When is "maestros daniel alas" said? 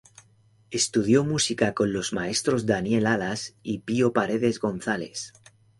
2.11-3.53